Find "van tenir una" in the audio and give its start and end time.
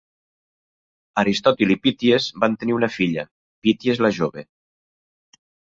2.45-2.91